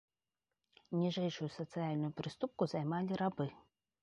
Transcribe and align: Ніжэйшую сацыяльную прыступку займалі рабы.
Ніжэйшую 1.01 1.49
сацыяльную 1.57 2.11
прыступку 2.23 2.69
займалі 2.73 3.21
рабы. 3.23 3.49